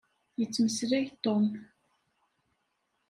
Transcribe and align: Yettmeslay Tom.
Yettmeslay 0.39 1.05
Tom. 1.23 1.45